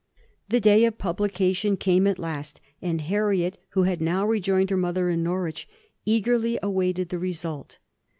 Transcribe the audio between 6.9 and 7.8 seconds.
the result.